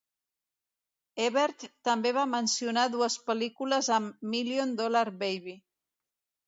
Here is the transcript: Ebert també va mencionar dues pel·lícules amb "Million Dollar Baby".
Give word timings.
Ebert 1.25 1.65
també 1.89 2.13
va 2.19 2.25
mencionar 2.33 2.87
dues 2.97 3.19
pel·lícules 3.29 3.95
amb 4.01 4.29
"Million 4.35 4.77
Dollar 4.83 5.07
Baby". 5.25 5.59